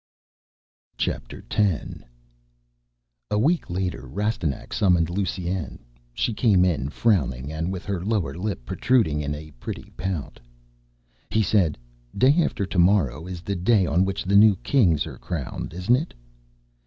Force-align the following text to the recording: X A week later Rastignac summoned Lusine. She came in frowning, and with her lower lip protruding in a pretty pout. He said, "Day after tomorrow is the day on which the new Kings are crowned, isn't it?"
X 0.99 1.15
A 3.29 3.37
week 3.37 3.69
later 3.69 4.07
Rastignac 4.07 4.73
summoned 4.73 5.11
Lusine. 5.11 5.77
She 6.15 6.33
came 6.33 6.65
in 6.65 6.89
frowning, 6.89 7.51
and 7.53 7.71
with 7.71 7.85
her 7.85 8.03
lower 8.03 8.33
lip 8.35 8.65
protruding 8.65 9.21
in 9.21 9.35
a 9.35 9.51
pretty 9.59 9.91
pout. 9.97 10.39
He 11.29 11.43
said, 11.43 11.77
"Day 12.17 12.41
after 12.41 12.65
tomorrow 12.65 13.27
is 13.27 13.41
the 13.41 13.55
day 13.55 13.85
on 13.85 14.03
which 14.03 14.23
the 14.23 14.35
new 14.35 14.55
Kings 14.63 15.05
are 15.05 15.19
crowned, 15.19 15.71
isn't 15.71 15.95
it?" 15.95 16.13